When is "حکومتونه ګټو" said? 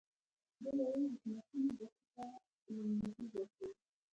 1.13-2.03